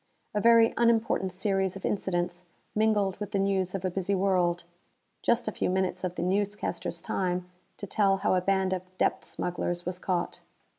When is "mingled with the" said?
2.73-3.37